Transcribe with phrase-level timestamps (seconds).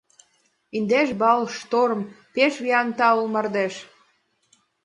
[0.77, 2.01] Индеш балл— шторм,
[2.33, 3.73] пеш виян таул мардеж.